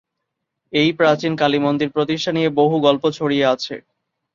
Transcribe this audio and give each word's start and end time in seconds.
এই 0.73 0.89
প্রাচীন 0.93 1.33
কালীমন্দির 1.35 1.89
প্রতিষ্ঠা 1.89 2.31
নিয়ে 2.31 2.49
বহু 2.51 2.75
গল্প 2.79 3.03
ছড়িয়ে 3.09 3.45
আছে। 3.45 3.75